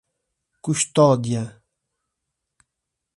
Custódia 0.65 1.61